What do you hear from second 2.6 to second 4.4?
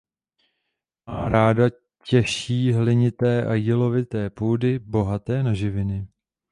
hlinité a jílovité